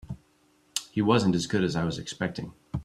[0.89, 2.53] He wasn't as good as I was expecting.